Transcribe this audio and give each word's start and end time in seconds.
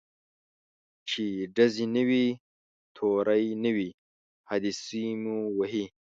چي 1.09 1.25
ډزي 1.55 1.85
نه 1.95 2.03
وي 2.09 2.25
توری 2.95 3.45
نه 3.63 3.71
وي 3.75 3.89
حادثې 4.49 5.03
مو 5.21 5.37
وهي 5.57 5.85